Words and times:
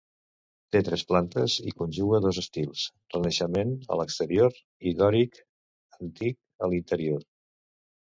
Té 0.75 0.79
tres 0.87 1.03
plantes 1.11 1.57
i 1.71 1.73
conjuga 1.81 2.21
dos 2.27 2.39
estils: 2.43 2.87
renaixement 3.17 3.77
a 3.77 4.01
l'exterior 4.03 4.59
i 4.93 4.97
dòric 5.05 5.41
antic 6.03 6.45
a 6.69 6.75
l'interior. 6.75 7.33